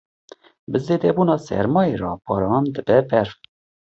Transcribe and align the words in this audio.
Bi 0.71 0.77
zêdebûna 0.85 1.37
sermayê 1.47 1.97
re, 2.01 2.11
baran 2.25 2.65
dibe 2.75 2.97
berf. 3.09 3.33